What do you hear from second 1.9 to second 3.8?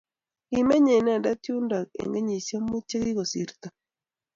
eng' kenyishek muut chekikosirto